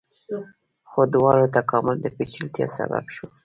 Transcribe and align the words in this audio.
خو 0.89 0.99
د 1.07 1.11
دواړو 1.15 1.53
تکامل 1.57 1.95
د 2.01 2.07
پیچلتیا 2.17 2.67
سبب 2.77 3.05
شو. 3.15 3.25